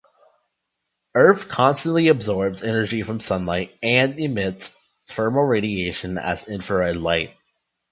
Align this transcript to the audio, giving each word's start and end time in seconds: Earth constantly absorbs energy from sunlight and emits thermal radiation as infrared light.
Earth 1.13 1.47
constantly 1.47 2.07
absorbs 2.07 2.63
energy 2.63 3.03
from 3.03 3.19
sunlight 3.19 3.71
and 3.83 4.17
emits 4.17 4.75
thermal 5.07 5.43
radiation 5.45 6.17
as 6.17 6.47
infrared 6.49 6.97
light. 6.97 7.37